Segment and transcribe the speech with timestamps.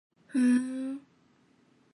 [0.25, 0.99] ふーん